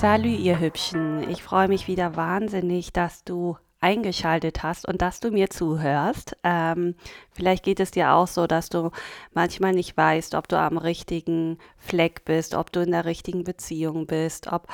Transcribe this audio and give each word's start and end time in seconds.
Salü, 0.00 0.30
ihr 0.30 0.58
Hübschen. 0.58 1.28
Ich 1.28 1.42
freue 1.42 1.68
mich 1.68 1.86
wieder 1.86 2.16
wahnsinnig, 2.16 2.90
dass 2.90 3.22
du 3.22 3.58
eingeschaltet 3.80 4.62
hast 4.62 4.88
und 4.88 5.02
dass 5.02 5.20
du 5.20 5.30
mir 5.30 5.50
zuhörst. 5.50 6.38
Ähm, 6.42 6.94
vielleicht 7.32 7.64
geht 7.64 7.80
es 7.80 7.90
dir 7.90 8.14
auch 8.14 8.26
so, 8.26 8.46
dass 8.46 8.70
du 8.70 8.92
manchmal 9.34 9.74
nicht 9.74 9.94
weißt, 9.94 10.34
ob 10.36 10.48
du 10.48 10.58
am 10.58 10.78
richtigen 10.78 11.58
Fleck 11.76 12.24
bist, 12.24 12.54
ob 12.54 12.72
du 12.72 12.80
in 12.80 12.92
der 12.92 13.04
richtigen 13.04 13.44
Beziehung 13.44 14.06
bist, 14.06 14.50
ob, 14.50 14.68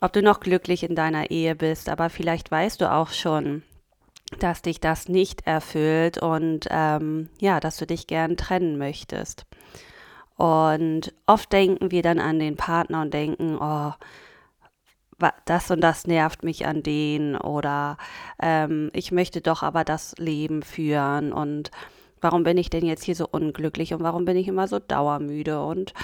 ob 0.00 0.12
du 0.12 0.20
noch 0.20 0.40
glücklich 0.40 0.82
in 0.82 0.96
deiner 0.96 1.30
Ehe 1.30 1.54
bist. 1.54 1.88
Aber 1.88 2.10
vielleicht 2.10 2.50
weißt 2.50 2.80
du 2.80 2.90
auch 2.90 3.10
schon, 3.10 3.62
dass 4.40 4.62
dich 4.62 4.80
das 4.80 5.08
nicht 5.08 5.46
erfüllt 5.46 6.18
und 6.18 6.66
ähm, 6.70 7.28
ja, 7.38 7.60
dass 7.60 7.76
du 7.76 7.86
dich 7.86 8.08
gern 8.08 8.36
trennen 8.36 8.78
möchtest. 8.78 9.46
Und 10.34 11.14
oft 11.26 11.52
denken 11.52 11.92
wir 11.92 12.02
dann 12.02 12.18
an 12.18 12.40
den 12.40 12.56
Partner 12.56 13.02
und 13.02 13.14
denken, 13.14 13.56
oh, 13.60 13.92
das 15.44 15.70
und 15.70 15.80
das 15.80 16.06
nervt 16.06 16.42
mich 16.42 16.66
an 16.66 16.82
den 16.82 17.36
oder 17.36 17.96
ähm, 18.40 18.90
ich 18.92 19.12
möchte 19.12 19.40
doch 19.40 19.62
aber 19.62 19.84
das 19.84 20.14
Leben 20.18 20.62
führen 20.62 21.32
und 21.32 21.70
warum 22.20 22.42
bin 22.42 22.58
ich 22.58 22.70
denn 22.70 22.84
jetzt 22.84 23.04
hier 23.04 23.14
so 23.14 23.26
unglücklich 23.30 23.94
und 23.94 24.02
warum 24.02 24.24
bin 24.24 24.36
ich 24.36 24.48
immer 24.48 24.68
so 24.68 24.78
dauermüde 24.78 25.64
und 25.64 25.94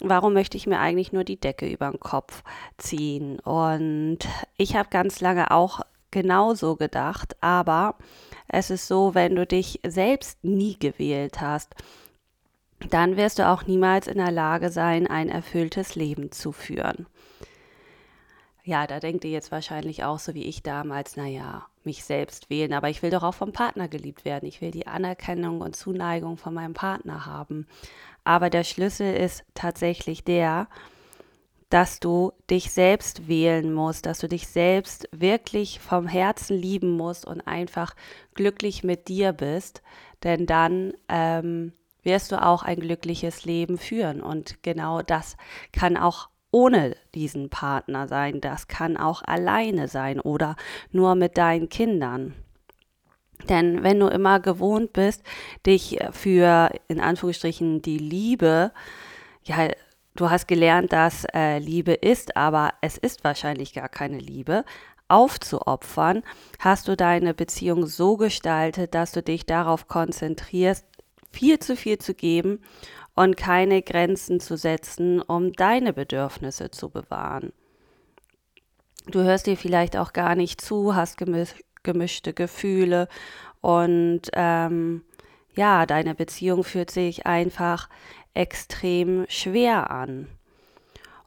warum 0.00 0.32
möchte 0.32 0.56
ich 0.56 0.66
mir 0.66 0.78
eigentlich 0.78 1.12
nur 1.12 1.24
die 1.24 1.40
Decke 1.40 1.68
über 1.68 1.90
den 1.90 2.00
Kopf 2.00 2.42
ziehen? 2.78 3.38
Und 3.40 4.18
ich 4.56 4.76
habe 4.76 4.88
ganz 4.90 5.20
lange 5.20 5.50
auch 5.50 5.80
genauso 6.10 6.76
gedacht, 6.76 7.36
aber 7.40 7.96
es 8.48 8.70
ist 8.70 8.88
so, 8.88 9.14
wenn 9.14 9.34
du 9.36 9.46
dich 9.46 9.80
selbst 9.86 10.42
nie 10.44 10.78
gewählt 10.78 11.40
hast, 11.40 11.74
dann 12.90 13.16
wirst 13.16 13.38
du 13.38 13.48
auch 13.48 13.66
niemals 13.66 14.06
in 14.06 14.18
der 14.18 14.30
Lage 14.30 14.70
sein, 14.70 15.06
ein 15.06 15.28
erfülltes 15.28 15.94
Leben 15.94 16.30
zu 16.30 16.52
führen. 16.52 17.06
Ja, 18.66 18.88
da 18.88 18.98
denkt 18.98 19.24
ihr 19.24 19.30
jetzt 19.30 19.52
wahrscheinlich 19.52 20.02
auch 20.02 20.18
so 20.18 20.34
wie 20.34 20.42
ich 20.42 20.60
damals, 20.60 21.16
naja, 21.16 21.66
mich 21.84 22.02
selbst 22.02 22.50
wählen, 22.50 22.72
aber 22.72 22.90
ich 22.90 23.00
will 23.00 23.10
doch 23.10 23.22
auch 23.22 23.34
vom 23.34 23.52
Partner 23.52 23.86
geliebt 23.86 24.24
werden. 24.24 24.48
Ich 24.48 24.60
will 24.60 24.72
die 24.72 24.88
Anerkennung 24.88 25.60
und 25.60 25.76
Zuneigung 25.76 26.36
von 26.36 26.52
meinem 26.52 26.74
Partner 26.74 27.26
haben. 27.26 27.68
Aber 28.24 28.50
der 28.50 28.64
Schlüssel 28.64 29.14
ist 29.14 29.44
tatsächlich 29.54 30.24
der, 30.24 30.66
dass 31.70 32.00
du 32.00 32.32
dich 32.50 32.72
selbst 32.72 33.28
wählen 33.28 33.72
musst, 33.72 34.04
dass 34.04 34.18
du 34.18 34.26
dich 34.26 34.48
selbst 34.48 35.08
wirklich 35.12 35.78
vom 35.78 36.08
Herzen 36.08 36.56
lieben 36.56 36.90
musst 36.90 37.24
und 37.24 37.46
einfach 37.46 37.94
glücklich 38.34 38.82
mit 38.82 39.06
dir 39.06 39.32
bist, 39.32 39.80
denn 40.24 40.44
dann 40.44 40.92
ähm, 41.08 41.72
wirst 42.02 42.32
du 42.32 42.42
auch 42.42 42.64
ein 42.64 42.80
glückliches 42.80 43.44
Leben 43.44 43.78
führen. 43.78 44.20
Und 44.20 44.60
genau 44.64 45.02
das 45.02 45.36
kann 45.70 45.96
auch 45.96 46.30
ohne 46.56 46.96
diesen 47.14 47.50
Partner 47.50 48.08
sein, 48.08 48.40
das 48.40 48.66
kann 48.66 48.96
auch 48.96 49.20
alleine 49.22 49.88
sein 49.88 50.18
oder 50.20 50.56
nur 50.90 51.14
mit 51.14 51.36
deinen 51.36 51.68
Kindern. 51.68 52.34
Denn 53.50 53.82
wenn 53.82 54.00
du 54.00 54.06
immer 54.06 54.40
gewohnt 54.40 54.94
bist, 54.94 55.22
dich 55.66 55.98
für 56.12 56.70
in 56.88 56.98
Anführungsstrichen 56.98 57.82
die 57.82 57.98
Liebe, 57.98 58.72
ja, 59.44 59.68
du 60.14 60.30
hast 60.30 60.48
gelernt, 60.48 60.94
dass 60.94 61.26
äh, 61.34 61.58
Liebe 61.58 61.92
ist, 61.92 62.38
aber 62.38 62.72
es 62.80 62.96
ist 62.96 63.22
wahrscheinlich 63.22 63.74
gar 63.74 63.90
keine 63.90 64.18
Liebe, 64.18 64.64
aufzuopfern, 65.08 66.22
hast 66.58 66.88
du 66.88 66.96
deine 66.96 67.34
Beziehung 67.34 67.86
so 67.86 68.16
gestaltet, 68.16 68.94
dass 68.94 69.12
du 69.12 69.22
dich 69.22 69.44
darauf 69.44 69.88
konzentrierst, 69.88 70.86
viel 71.30 71.58
zu 71.58 71.76
viel 71.76 71.98
zu 71.98 72.14
geben 72.14 72.60
und 73.16 73.36
keine 73.36 73.82
Grenzen 73.82 74.38
zu 74.38 74.56
setzen, 74.56 75.20
um 75.20 75.52
deine 75.52 75.92
Bedürfnisse 75.92 76.70
zu 76.70 76.90
bewahren. 76.90 77.52
Du 79.08 79.22
hörst 79.22 79.46
dir 79.46 79.56
vielleicht 79.56 79.96
auch 79.96 80.12
gar 80.12 80.36
nicht 80.36 80.60
zu, 80.60 80.94
hast 80.94 81.16
gemisch 81.16 81.54
gemischte 81.82 82.34
Gefühle 82.34 83.06
und 83.60 84.22
ähm, 84.32 85.02
ja, 85.54 85.86
deine 85.86 86.16
Beziehung 86.16 86.64
fühlt 86.64 86.90
sich 86.90 87.26
einfach 87.26 87.88
extrem 88.34 89.24
schwer 89.28 89.90
an. 89.92 90.26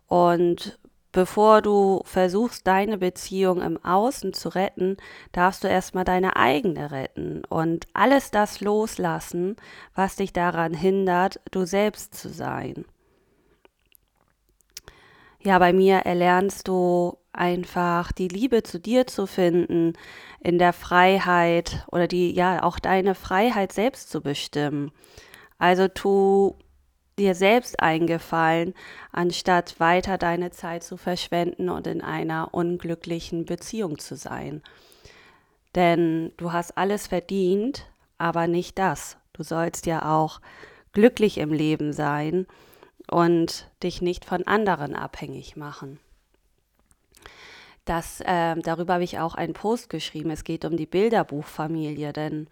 Und 0.08 0.78
Bevor 1.12 1.64
du 1.64 2.02
versuchst, 2.06 2.68
deine 2.68 3.00
Beziehung 3.00 3.62
im 3.62 3.84
Außen 3.84 4.32
zu 4.34 4.50
retten, 4.50 4.98
darfst 5.32 5.64
du 5.64 5.68
erstmal 5.68 6.04
deine 6.04 6.36
eigene 6.36 6.92
retten 6.92 7.44
und 7.50 7.88
alles 7.94 8.30
das 8.30 8.62
loslassen, 8.62 9.56
was 9.96 10.18
dich 10.18 10.34
daran 10.34 10.74
hindert, 10.74 11.40
du 11.50 11.66
selbst 11.66 12.14
zu 12.14 12.30
sein. 12.30 12.86
Ja, 15.42 15.58
bei 15.58 15.74
mir 15.74 16.00
erlernst 16.00 16.68
du 16.68 17.18
einfach 17.34 18.12
die 18.12 18.28
Liebe 18.28 18.62
zu 18.62 18.80
dir 18.80 19.08
zu 19.08 19.26
finden, 19.26 19.94
in 20.42 20.60
der 20.60 20.74
Freiheit 20.74 21.86
oder 21.92 22.08
die, 22.08 22.34
ja, 22.34 22.62
auch 22.62 22.78
deine 22.78 23.16
Freiheit 23.16 23.72
selbst 23.72 24.12
zu 24.12 24.22
bestimmen. 24.22 24.92
Also 25.58 25.88
tu 25.88 26.56
dir 27.20 27.36
selbst 27.36 27.80
eingefallen, 27.80 28.74
anstatt 29.12 29.80
weiter 29.80 30.18
deine 30.18 30.52
Zeit 30.52 30.84
zu 30.84 30.98
verschwenden 30.98 31.70
und 31.70 31.86
in 31.86 32.02
einer 32.02 32.54
unglücklichen 32.54 33.46
Beziehung 33.46 34.00
zu 34.00 34.16
sein. 34.16 34.64
Denn 35.76 36.32
du 36.38 36.52
hast 36.52 36.78
alles 36.78 37.08
verdient, 37.08 37.86
aber 38.18 38.48
nicht 38.48 38.80
das. 38.80 39.18
Du 39.34 39.44
sollst 39.44 39.86
ja 39.86 40.18
auch 40.18 40.42
glücklich 40.94 41.38
im 41.38 41.54
Leben 41.54 41.94
sein 41.94 42.48
und 43.10 43.70
dich 43.84 44.02
nicht 44.02 44.26
von 44.26 44.48
anderen 44.48 44.96
abhängig 44.96 45.56
machen. 45.56 46.00
Das, 47.86 48.22
äh, 48.22 48.56
darüber 48.58 48.96
habe 48.96 49.04
ich 49.04 49.20
auch 49.20 49.36
einen 49.36 49.54
Post 49.54 49.90
geschrieben. 49.90 50.30
Es 50.30 50.44
geht 50.44 50.66
um 50.66 50.78
die 50.78 50.86
Bilderbuchfamilie, 50.86 52.14
denn 52.14 52.48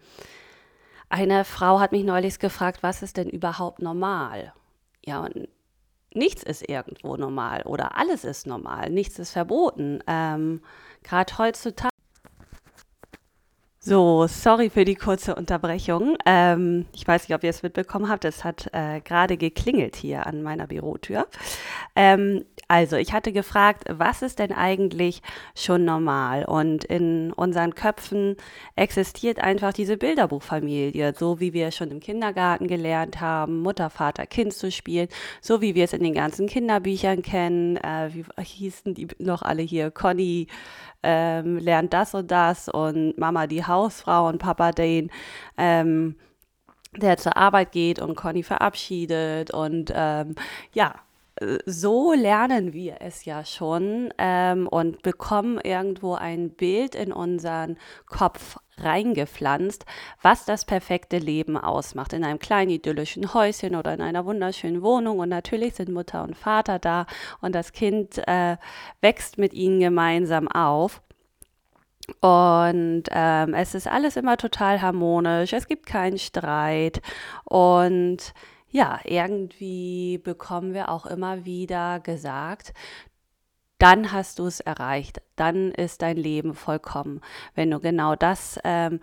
eine 1.09 1.45
Frau 1.45 1.79
hat 1.79 1.91
mich 1.91 2.03
neulich 2.03 2.39
gefragt, 2.39 2.83
was 2.83 3.01
ist 3.01 3.17
denn 3.17 3.29
überhaupt 3.29 3.81
normal? 3.81 4.53
Ja, 5.05 5.21
und 5.21 5.47
nichts 6.13 6.43
ist 6.43 6.67
irgendwo 6.67 7.15
normal 7.15 7.63
oder 7.63 7.95
alles 7.97 8.23
ist 8.23 8.47
normal, 8.47 8.89
nichts 8.89 9.19
ist 9.19 9.31
verboten. 9.31 10.03
Ähm, 10.07 10.61
Gerade 11.03 11.37
heutzutage. 11.37 11.89
So, 13.87 14.27
sorry 14.27 14.69
für 14.69 14.83
die 14.83 14.95
kurze 14.95 15.33
Unterbrechung. 15.33 16.17
Ähm, 16.25 16.87
ich 16.93 17.07
weiß 17.07 17.25
nicht, 17.25 17.33
ob 17.33 17.41
ihr 17.45 17.51
es 17.51 17.63
mitbekommen 17.63 18.09
habt. 18.09 18.25
Es 18.25 18.43
hat 18.43 18.67
äh, 18.73 18.99
gerade 18.99 19.37
geklingelt 19.37 19.95
hier 19.95 20.27
an 20.27 20.43
meiner 20.43 20.67
Bürotür. 20.67 21.25
Ähm, 21.95 22.43
also, 22.67 22.97
ich 22.97 23.13
hatte 23.13 23.31
gefragt, 23.31 23.85
was 23.87 24.23
ist 24.23 24.39
denn 24.39 24.51
eigentlich 24.51 25.21
schon 25.55 25.85
normal? 25.85 26.43
Und 26.43 26.83
in 26.83 27.31
unseren 27.31 27.75
Köpfen 27.75 28.35
existiert 28.75 29.39
einfach 29.39 29.71
diese 29.71 29.95
Bilderbuchfamilie, 29.95 31.13
so 31.17 31.39
wie 31.39 31.53
wir 31.53 31.71
schon 31.71 31.89
im 31.89 32.01
Kindergarten 32.01 32.67
gelernt 32.67 33.21
haben, 33.21 33.61
Mutter, 33.61 33.89
Vater, 33.89 34.25
Kind 34.25 34.51
zu 34.51 34.69
spielen, 34.69 35.07
so 35.39 35.61
wie 35.61 35.75
wir 35.75 35.85
es 35.85 35.93
in 35.93 36.03
den 36.03 36.13
ganzen 36.13 36.47
Kinderbüchern 36.47 37.21
kennen. 37.21 37.77
Äh, 37.77 38.09
wie 38.11 38.25
hießen 38.37 38.95
die 38.95 39.07
noch 39.17 39.43
alle 39.43 39.61
hier? 39.61 39.91
Conny 39.91 40.47
ähm, 41.03 41.57
lernt 41.57 41.93
das 41.93 42.13
und 42.13 42.31
das 42.31 42.69
und 42.69 43.17
Mama 43.17 43.47
die 43.47 43.65
Hausfrau 43.65 44.27
und 44.27 44.39
Papa 44.39 44.71
den. 44.71 45.11
Ähm, 45.57 46.15
der 46.95 47.17
zur 47.17 47.37
Arbeit 47.37 47.73
geht 47.73 47.99
und 47.99 48.15
Conny 48.15 48.43
verabschiedet 48.43 49.51
und 49.51 49.91
ähm, 49.93 50.35
ja, 50.73 50.95
so 51.65 52.13
lernen 52.13 52.73
wir 52.73 52.97
es 53.01 53.25
ja 53.25 53.45
schon 53.45 54.13
ähm, 54.17 54.67
und 54.67 55.03
bekommen 55.03 55.59
irgendwo 55.63 56.15
ein 56.15 56.49
Bild 56.49 56.95
in 56.95 57.11
unseren 57.11 57.77
Kopf 58.07 58.57
reingepflanzt, 58.83 59.85
was 60.21 60.45
das 60.45 60.65
perfekte 60.65 61.17
Leben 61.17 61.57
ausmacht. 61.57 62.13
In 62.13 62.23
einem 62.23 62.39
kleinen 62.39 62.71
idyllischen 62.71 63.33
Häuschen 63.33 63.75
oder 63.75 63.93
in 63.93 64.01
einer 64.01 64.25
wunderschönen 64.25 64.81
Wohnung. 64.81 65.19
Und 65.19 65.29
natürlich 65.29 65.75
sind 65.75 65.89
Mutter 65.89 66.23
und 66.23 66.35
Vater 66.35 66.79
da 66.79 67.05
und 67.41 67.53
das 67.55 67.71
Kind 67.71 68.17
äh, 68.27 68.57
wächst 69.01 69.37
mit 69.37 69.53
ihnen 69.53 69.79
gemeinsam 69.79 70.47
auf. 70.47 71.01
Und 72.21 73.03
ähm, 73.11 73.53
es 73.53 73.75
ist 73.75 73.87
alles 73.87 74.15
immer 74.15 74.37
total 74.37 74.81
harmonisch, 74.81 75.51
es 75.51 75.67
gibt 75.67 75.85
keinen 75.85 76.17
Streit 76.17 77.01
und 77.43 78.33
ja, 78.69 78.99
irgendwie 79.03 80.17
bekommen 80.17 80.73
wir 80.73 80.89
auch 80.89 81.05
immer 81.05 81.43
wieder 81.45 81.99
gesagt, 81.99 82.73
dann 83.77 84.11
hast 84.11 84.39
du 84.39 84.47
es 84.47 84.59
erreicht, 84.59 85.21
dann 85.35 85.71
ist 85.71 86.01
dein 86.01 86.17
Leben 86.17 86.53
vollkommen. 86.53 87.21
Wenn 87.55 87.71
du 87.71 87.79
genau 87.79 88.15
das, 88.15 88.59
ähm, 88.63 88.99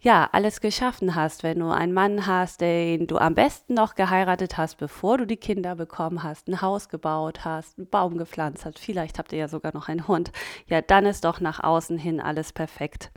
ja, 0.00 0.28
alles 0.32 0.60
geschaffen 0.60 1.14
hast, 1.14 1.42
wenn 1.44 1.60
du 1.60 1.70
einen 1.70 1.94
Mann 1.94 2.26
hast, 2.26 2.60
den 2.60 3.06
du 3.06 3.16
am 3.16 3.34
besten 3.34 3.72
noch 3.74 3.94
geheiratet 3.94 4.58
hast, 4.58 4.76
bevor 4.76 5.16
du 5.16 5.26
die 5.26 5.38
Kinder 5.38 5.76
bekommen 5.76 6.22
hast, 6.22 6.46
ein 6.46 6.60
Haus 6.60 6.90
gebaut 6.90 7.44
hast, 7.44 7.78
einen 7.78 7.88
Baum 7.88 8.18
gepflanzt 8.18 8.66
hast, 8.66 8.78
vielleicht 8.78 9.18
habt 9.18 9.32
ihr 9.32 9.38
ja 9.38 9.48
sogar 9.48 9.72
noch 9.72 9.88
einen 9.88 10.06
Hund, 10.06 10.30
ja, 10.66 10.82
dann 10.82 11.06
ist 11.06 11.24
doch 11.24 11.40
nach 11.40 11.62
außen 11.62 11.96
hin 11.96 12.20
alles 12.20 12.52
perfekt. 12.52 13.12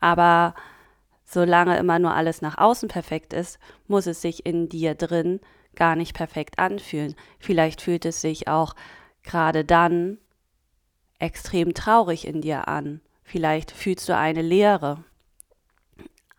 Aber 0.00 0.54
solange 1.24 1.76
immer 1.76 1.98
nur 1.98 2.14
alles 2.14 2.40
nach 2.40 2.56
außen 2.56 2.88
perfekt 2.88 3.34
ist, 3.34 3.58
muss 3.86 4.06
es 4.06 4.22
sich 4.22 4.46
in 4.46 4.68
dir 4.68 4.94
drin 4.94 5.40
gar 5.74 5.96
nicht 5.96 6.14
perfekt 6.14 6.58
anfühlen. 6.58 7.14
Vielleicht 7.38 7.82
fühlt 7.82 8.06
es 8.06 8.20
sich 8.20 8.48
auch 8.48 8.74
gerade 9.22 9.64
dann 9.64 10.18
extrem 11.18 11.74
traurig 11.74 12.26
in 12.26 12.40
dir 12.40 12.68
an. 12.68 13.00
Vielleicht 13.22 13.70
fühlst 13.70 14.08
du 14.08 14.16
eine 14.16 14.42
Leere, 14.42 15.04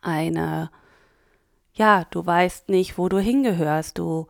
eine, 0.02 0.70
ja, 1.72 2.04
du 2.10 2.24
weißt 2.24 2.68
nicht, 2.68 2.98
wo 2.98 3.08
du 3.08 3.18
hingehörst, 3.18 3.98
du, 3.98 4.28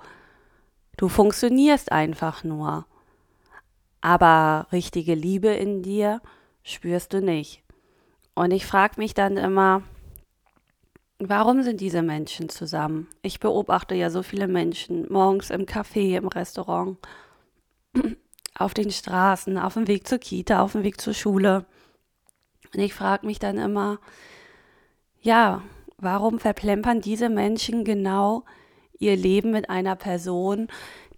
du 0.96 1.08
funktionierst 1.08 1.92
einfach 1.92 2.44
nur. 2.44 2.86
Aber 4.00 4.68
richtige 4.70 5.14
Liebe 5.14 5.48
in 5.48 5.82
dir 5.82 6.20
spürst 6.62 7.12
du 7.12 7.20
nicht. 7.20 7.62
Und 8.34 8.50
ich 8.50 8.66
frage 8.66 8.94
mich 8.98 9.14
dann 9.14 9.36
immer, 9.36 9.82
warum 11.18 11.62
sind 11.62 11.80
diese 11.80 12.02
Menschen 12.02 12.48
zusammen? 12.48 13.08
Ich 13.22 13.40
beobachte 13.40 13.94
ja 13.94 14.10
so 14.10 14.22
viele 14.22 14.48
Menschen 14.48 15.10
morgens 15.10 15.50
im 15.50 15.66
Café, 15.66 16.16
im 16.16 16.28
Restaurant, 16.28 16.98
auf 18.56 18.74
den 18.74 18.90
Straßen, 18.90 19.58
auf 19.58 19.74
dem 19.74 19.88
Weg 19.88 20.06
zur 20.06 20.18
Kita, 20.18 20.60
auf 20.60 20.72
dem 20.72 20.84
Weg 20.84 21.00
zur 21.00 21.14
Schule. 21.14 21.64
Und 22.72 22.80
ich 22.80 22.94
frage 22.94 23.26
mich 23.26 23.38
dann 23.38 23.58
immer, 23.58 23.98
ja, 25.20 25.62
warum 25.98 26.38
verplempern 26.38 27.00
diese 27.00 27.28
Menschen 27.28 27.84
genau 27.84 28.44
ihr 28.98 29.16
Leben 29.16 29.50
mit 29.50 29.70
einer 29.70 29.96
Person, 29.96 30.68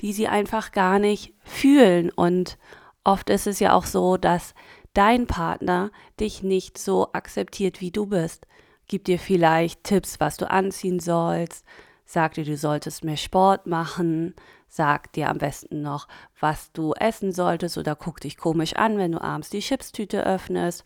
die 0.00 0.12
sie 0.12 0.28
einfach 0.28 0.72
gar 0.72 0.98
nicht 0.98 1.34
fühlen? 1.42 2.10
Und 2.10 2.58
oft 3.04 3.30
ist 3.30 3.46
es 3.46 3.60
ja 3.60 3.74
auch 3.74 3.86
so, 3.86 4.16
dass 4.16 4.54
dein 4.94 5.26
Partner 5.26 5.90
dich 6.18 6.42
nicht 6.42 6.78
so 6.78 7.12
akzeptiert, 7.12 7.80
wie 7.80 7.90
du 7.90 8.06
bist. 8.06 8.46
Gibt 8.88 9.08
dir 9.08 9.18
vielleicht 9.18 9.84
Tipps, 9.84 10.20
was 10.20 10.36
du 10.36 10.48
anziehen 10.50 11.00
sollst, 11.00 11.64
sagt 12.06 12.36
dir, 12.36 12.44
du 12.44 12.56
solltest 12.56 13.04
mehr 13.04 13.16
Sport 13.16 13.66
machen, 13.66 14.34
sagt 14.68 15.16
dir 15.16 15.28
am 15.28 15.38
besten 15.38 15.82
noch, 15.82 16.08
was 16.40 16.72
du 16.72 16.94
essen 16.94 17.32
solltest 17.32 17.76
oder 17.76 17.96
guckt 17.96 18.24
dich 18.24 18.36
komisch 18.36 18.74
an, 18.76 18.96
wenn 18.96 19.12
du 19.12 19.20
abends 19.20 19.50
die 19.50 19.60
Chipstüte 19.60 20.24
öffnest. 20.24 20.84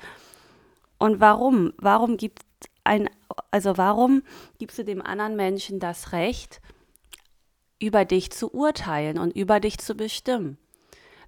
Und 0.98 1.20
warum? 1.20 1.72
Warum 1.76 2.16
gibt 2.16 2.42
ein, 2.84 3.08
also 3.50 3.76
warum 3.76 4.22
gibst 4.58 4.78
du 4.78 4.84
dem 4.84 5.02
anderen 5.02 5.36
Menschen 5.36 5.78
das 5.78 6.12
Recht, 6.12 6.60
über 7.78 8.04
dich 8.04 8.30
zu 8.30 8.52
urteilen 8.52 9.18
und 9.18 9.36
über 9.36 9.60
dich 9.60 9.78
zu 9.78 9.94
bestimmen? 9.94 10.58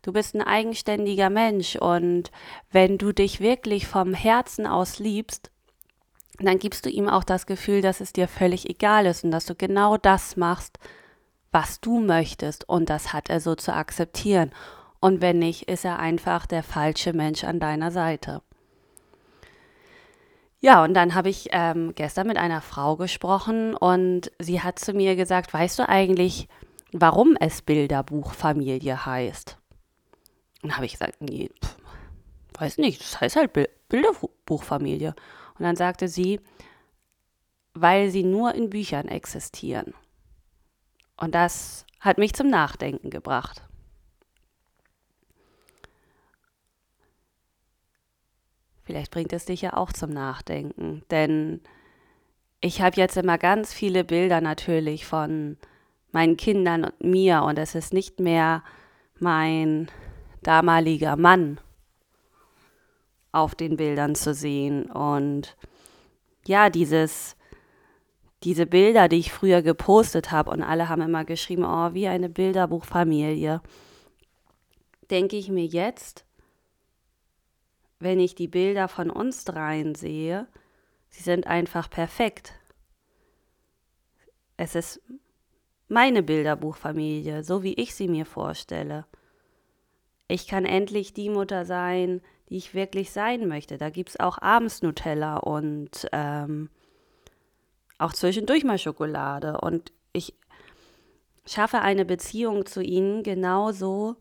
Du 0.02 0.12
bist 0.12 0.34
ein 0.34 0.42
eigenständiger 0.42 1.30
Mensch 1.30 1.76
und 1.76 2.32
wenn 2.72 2.98
du 2.98 3.12
dich 3.12 3.40
wirklich 3.40 3.86
vom 3.86 4.14
Herzen 4.14 4.66
aus 4.66 4.98
liebst, 4.98 5.51
dann 6.38 6.58
gibst 6.58 6.86
du 6.86 6.90
ihm 6.90 7.08
auch 7.08 7.24
das 7.24 7.46
Gefühl, 7.46 7.82
dass 7.82 8.00
es 8.00 8.12
dir 8.12 8.28
völlig 8.28 8.68
egal 8.68 9.06
ist 9.06 9.24
und 9.24 9.30
dass 9.30 9.46
du 9.46 9.54
genau 9.54 9.96
das 9.96 10.36
machst, 10.36 10.78
was 11.50 11.80
du 11.80 12.00
möchtest 12.00 12.68
und 12.68 12.88
das 12.88 13.12
hat 13.12 13.28
er 13.28 13.40
so 13.40 13.54
zu 13.54 13.74
akzeptieren. 13.74 14.50
Und 15.00 15.20
wenn 15.20 15.38
nicht, 15.38 15.68
ist 15.68 15.84
er 15.84 15.98
einfach 15.98 16.46
der 16.46 16.62
falsche 16.62 17.12
Mensch 17.12 17.44
an 17.44 17.60
deiner 17.60 17.90
Seite. 17.90 18.40
Ja, 20.60 20.84
und 20.84 20.94
dann 20.94 21.16
habe 21.16 21.28
ich 21.28 21.48
ähm, 21.50 21.92
gestern 21.96 22.28
mit 22.28 22.36
einer 22.36 22.60
Frau 22.60 22.96
gesprochen 22.96 23.74
und 23.74 24.30
sie 24.38 24.60
hat 24.60 24.78
zu 24.78 24.92
mir 24.92 25.16
gesagt, 25.16 25.52
weißt 25.52 25.80
du 25.80 25.88
eigentlich, 25.88 26.48
warum 26.92 27.36
es 27.40 27.62
Bilderbuchfamilie 27.62 29.04
heißt? 29.04 29.58
Und 30.62 30.76
habe 30.76 30.86
ich 30.86 30.92
gesagt, 30.92 31.20
nee, 31.20 31.50
pff, 31.62 31.76
weiß 32.60 32.78
nicht, 32.78 33.00
das 33.00 33.20
heißt 33.20 33.36
halt 33.36 33.50
Bilderbuchfamilie. 33.88 35.16
Und 35.62 35.66
dann 35.66 35.76
sagte 35.76 36.08
sie, 36.08 36.40
weil 37.72 38.10
sie 38.10 38.24
nur 38.24 38.52
in 38.56 38.68
Büchern 38.68 39.06
existieren. 39.06 39.94
Und 41.16 41.36
das 41.36 41.86
hat 42.00 42.18
mich 42.18 42.34
zum 42.34 42.48
Nachdenken 42.48 43.10
gebracht. 43.10 43.62
Vielleicht 48.82 49.12
bringt 49.12 49.32
es 49.32 49.44
dich 49.44 49.62
ja 49.62 49.76
auch 49.76 49.92
zum 49.92 50.10
Nachdenken, 50.10 51.04
denn 51.12 51.60
ich 52.60 52.82
habe 52.82 52.96
jetzt 52.96 53.16
immer 53.16 53.38
ganz 53.38 53.72
viele 53.72 54.02
Bilder 54.02 54.40
natürlich 54.40 55.06
von 55.06 55.58
meinen 56.10 56.36
Kindern 56.36 56.86
und 56.86 57.04
mir 57.04 57.44
und 57.44 57.56
es 57.56 57.76
ist 57.76 57.92
nicht 57.92 58.18
mehr 58.18 58.64
mein 59.20 59.88
damaliger 60.42 61.14
Mann 61.16 61.60
auf 63.32 63.54
den 63.54 63.76
Bildern 63.76 64.14
zu 64.14 64.34
sehen. 64.34 64.90
Und 64.90 65.56
ja, 66.46 66.70
dieses, 66.70 67.36
diese 68.44 68.66
Bilder, 68.66 69.08
die 69.08 69.16
ich 69.18 69.32
früher 69.32 69.62
gepostet 69.62 70.30
habe 70.30 70.50
und 70.50 70.62
alle 70.62 70.88
haben 70.88 71.02
immer 71.02 71.24
geschrieben, 71.24 71.64
oh, 71.64 71.94
wie 71.94 72.08
eine 72.08 72.28
Bilderbuchfamilie, 72.28 73.60
denke 75.10 75.36
ich 75.36 75.48
mir 75.48 75.66
jetzt, 75.66 76.24
wenn 77.98 78.20
ich 78.20 78.34
die 78.34 78.48
Bilder 78.48 78.88
von 78.88 79.10
uns 79.10 79.44
dreien 79.44 79.94
sehe, 79.94 80.46
sie 81.08 81.22
sind 81.22 81.46
einfach 81.46 81.88
perfekt. 81.88 82.54
Es 84.56 84.74
ist 84.74 85.00
meine 85.88 86.22
Bilderbuchfamilie, 86.22 87.44
so 87.44 87.62
wie 87.62 87.74
ich 87.74 87.94
sie 87.94 88.08
mir 88.08 88.26
vorstelle 88.26 89.06
ich 90.32 90.46
kann 90.46 90.64
endlich 90.64 91.12
die 91.12 91.28
Mutter 91.28 91.66
sein, 91.66 92.22
die 92.48 92.56
ich 92.56 92.74
wirklich 92.74 93.10
sein 93.10 93.48
möchte. 93.48 93.78
Da 93.78 93.90
gibt 93.90 94.10
es 94.10 94.20
auch 94.20 94.38
abends 94.40 94.82
Nutella 94.82 95.38
und 95.38 96.08
ähm, 96.12 96.70
auch 97.98 98.12
zwischendurch 98.12 98.64
mal 98.64 98.78
Schokolade. 98.78 99.60
Und 99.60 99.92
ich 100.12 100.34
schaffe 101.46 101.80
eine 101.80 102.04
Beziehung 102.04 102.66
zu 102.66 102.82
ihnen 102.82 103.22
genauso, 103.22 104.16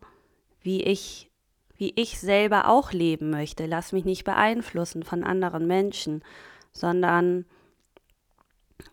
wie 0.61 0.83
ich, 0.83 1.29
wie 1.77 1.93
ich 1.95 2.19
selber 2.19 2.67
auch 2.69 2.91
leben 2.91 3.29
möchte. 3.29 3.65
Lass 3.65 3.91
mich 3.91 4.05
nicht 4.05 4.23
beeinflussen 4.23 5.03
von 5.03 5.23
anderen 5.23 5.67
Menschen, 5.67 6.23
sondern 6.71 7.45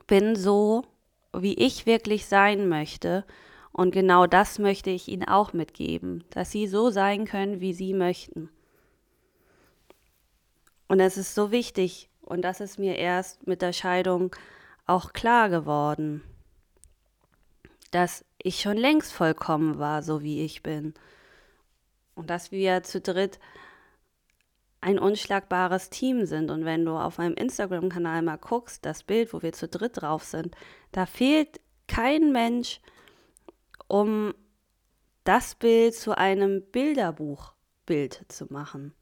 bin 0.07 0.37
so, 0.37 0.85
wie 1.33 1.55
ich 1.55 1.87
wirklich 1.87 2.27
sein 2.27 2.69
möchte 2.69 3.25
und 3.79 3.93
genau 3.93 4.27
das 4.27 4.59
möchte 4.59 4.91
ich 4.91 5.07
Ihnen 5.07 5.29
auch 5.29 5.53
mitgeben, 5.53 6.25
dass 6.31 6.51
Sie 6.51 6.67
so 6.67 6.91
sein 6.91 7.27
können, 7.27 7.61
wie 7.61 7.73
Sie 7.73 7.95
möchten. 7.95 8.51
Und 10.89 11.01
es 11.01 11.17
ist 11.17 11.35
so 11.35 11.51
wichtig, 11.51 12.11
und 12.23 12.43
das 12.43 12.61
ist 12.61 12.79
mir 12.79 12.97
erst 12.97 13.47
mit 13.47 13.63
der 13.63 13.73
Scheidung 13.73 14.35
auch 14.87 15.13
klar 15.13 15.49
geworden, 15.49 16.23
dass 17.91 18.25
ich 18.43 18.61
schon 18.61 18.77
längst 18.77 19.13
vollkommen 19.13 19.79
war, 19.79 20.03
so 20.03 20.23
wie 20.23 20.45
ich 20.45 20.63
bin. 20.63 20.95
Und 22.15 22.31
dass 22.31 22.51
wir 22.51 22.83
zu 22.83 23.01
dritt 23.01 23.39
ein 24.81 24.99
unschlagbares 24.99 25.91
Team 25.91 26.27
sind. 26.27 26.51
Und 26.51 26.65
wenn 26.65 26.85
du 26.85 26.93
auf 26.93 27.19
meinem 27.19 27.35
Instagram-Kanal 27.35 28.23
mal 28.23 28.37
guckst, 28.37 28.85
das 28.85 29.03
Bild, 29.03 29.33
wo 29.33 29.43
wir 29.43 29.53
zu 29.53 29.69
dritt 29.69 30.03
drauf 30.03 30.25
sind, 30.25 30.55
da 30.93 31.07
fehlt 31.07 31.61
kein 31.87 32.33
Mensch, 32.33 32.81
um 33.89 34.35
das 35.25 35.55
Bild 35.55 35.95
zu 35.95 36.17
einem 36.17 36.63
Bilderbuchbild 36.71 38.25
zu 38.29 38.47
machen. 38.53 38.95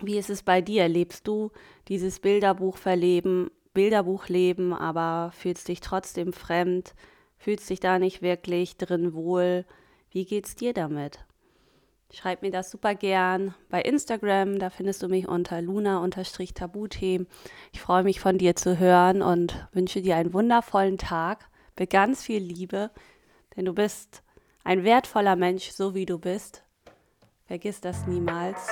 Wie 0.00 0.18
ist 0.18 0.30
es 0.30 0.42
bei 0.42 0.60
dir? 0.60 0.88
Lebst 0.88 1.26
du 1.26 1.50
dieses 1.88 2.20
Bilderbuchverleben, 2.20 3.50
Bilderbuchleben, 3.74 4.72
aber 4.72 5.32
fühlst 5.32 5.66
dich 5.68 5.80
trotzdem 5.80 6.32
fremd, 6.32 6.94
fühlst 7.36 7.68
dich 7.68 7.80
da 7.80 7.98
nicht 7.98 8.22
wirklich 8.22 8.76
drin 8.76 9.12
wohl? 9.14 9.64
Wie 10.10 10.24
geht's 10.24 10.54
dir 10.54 10.72
damit? 10.72 11.24
Schreib 12.10 12.40
mir 12.42 12.50
das 12.50 12.70
super 12.70 12.94
gern 12.94 13.54
bei 13.68 13.82
Instagram, 13.82 14.58
da 14.58 14.70
findest 14.70 15.02
du 15.02 15.08
mich 15.08 15.28
unter 15.28 15.60
luna-tabuthemen. 15.60 17.26
Ich 17.72 17.80
freue 17.80 18.02
mich 18.02 18.20
von 18.20 18.38
dir 18.38 18.56
zu 18.56 18.78
hören 18.78 19.20
und 19.20 19.68
wünsche 19.72 20.00
dir 20.00 20.16
einen 20.16 20.32
wundervollen 20.32 20.96
Tag 20.96 21.50
mit 21.78 21.90
ganz 21.90 22.22
viel 22.22 22.42
Liebe, 22.42 22.90
denn 23.56 23.66
du 23.66 23.74
bist 23.74 24.22
ein 24.64 24.84
wertvoller 24.84 25.36
Mensch, 25.36 25.70
so 25.70 25.94
wie 25.94 26.06
du 26.06 26.18
bist. 26.18 26.64
Vergiss 27.46 27.80
das 27.80 28.06
niemals. 28.06 28.68